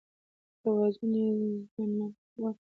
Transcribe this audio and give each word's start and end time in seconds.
توازن 0.61 1.11
یې 1.19 1.27
زیانمن 1.71 2.11
کاوه. 2.31 2.51